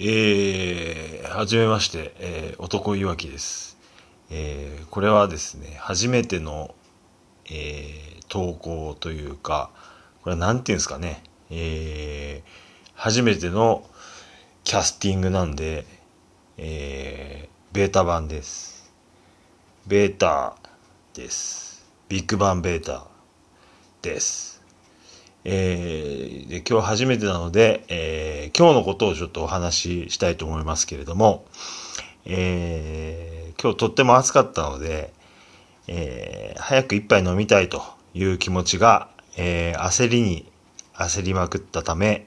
[0.00, 3.76] えー、はじめまして、えー、男いわきです。
[4.30, 6.76] えー、これはですね、初めての、
[7.46, 9.70] えー、投稿というか、
[10.22, 13.84] これは何て言うんですかね、えー、初めての
[14.62, 15.84] キャスティングなんで、
[16.58, 18.92] えー、ベータ版です。
[19.88, 20.54] ベータ
[21.12, 21.84] です。
[22.08, 23.08] ビッグバンベータ
[24.02, 24.57] です。
[25.44, 31.44] えー、で今日初めてなので、えー、今日のことをちょっとお話ししたいと思いますけれども、
[32.26, 35.12] えー、今日とっても暑かったので、
[35.86, 37.82] えー、早く一杯飲みたいと
[38.14, 40.50] いう気持ちが、えー、焦りに
[40.94, 42.26] 焦りまくったため、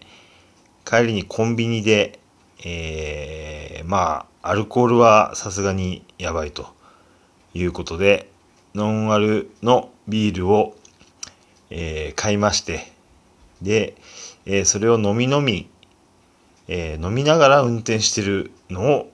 [0.85, 2.19] 帰りにコンビニで、
[2.65, 6.73] えー、まあ、アルコールはさすがにやばいと
[7.53, 8.31] いうことで、
[8.73, 10.75] ノンアルのビールを、
[11.69, 12.91] えー、買いまして、
[13.61, 13.95] で、
[14.45, 15.69] えー、それを飲み飲み、
[16.67, 19.11] えー、飲みながら運転してるのを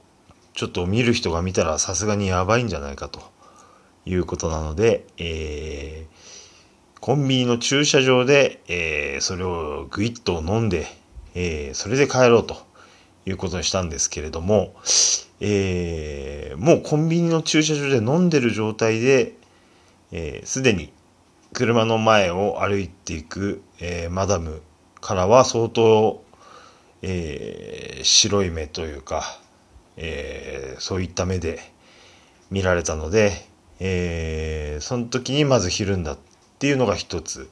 [0.54, 3.21] ちょっと見る人が見たらさすがにやばいんじゃないかと
[4.05, 10.88] いうことなので、えー、コンビニの駐車場で、え、それをぐいっと飲んで、
[11.36, 12.58] え、それで帰ろうと
[13.26, 14.74] いうことにしたんですけれども、
[15.40, 19.36] え、もうコンビニの駐車場で飲んでる状態で、す、
[20.12, 20.91] えー、で、に
[21.58, 24.62] 車の前を歩いていく、えー、マダム
[25.02, 26.24] からは相当、
[27.02, 29.24] えー、白い目というか、
[29.96, 31.60] えー、そういった目で
[32.52, 33.32] 見られたので、
[33.80, 36.18] えー、その時にまずひるんだっ
[36.60, 37.49] ていうのが一つ。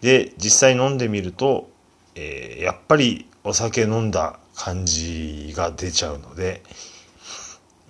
[0.00, 1.70] で、実際飲んでみると、
[2.16, 6.60] えー、やっぱりお酒飲んだ感じが出ちゃうので、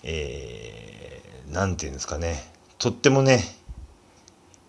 [0.03, 2.53] えー、なんていうんですかね。
[2.77, 3.43] とってもね、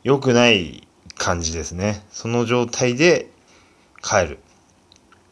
[0.04, 2.04] 良くない感じですね。
[2.12, 3.30] その状態で
[4.02, 4.38] 帰る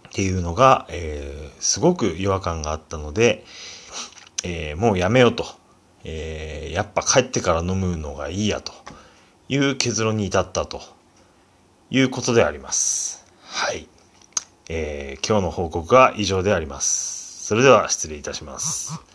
[0.08, 3.46] っていうのが、えー、すごく違和感があったので、
[4.44, 5.46] えー、もうやめようと。
[6.04, 8.74] えー、やっぱ帰ってから飲むのがいいやと
[9.50, 10.82] いう結論に至ったと
[11.92, 13.26] いうことであります。
[13.44, 13.88] はい。
[14.70, 17.46] えー、今日の報告は以上であります。
[17.46, 19.11] それでは失礼いたします。